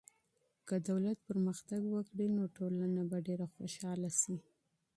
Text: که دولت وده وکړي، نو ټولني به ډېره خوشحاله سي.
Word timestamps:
که 0.67 0.75
دولت 0.89 1.17
وده 1.27 1.79
وکړي، 1.93 2.27
نو 2.37 2.43
ټولني 2.55 3.03
به 3.09 3.17
ډېره 3.27 3.45
خوشحاله 3.55 4.09
سي. 4.21 4.37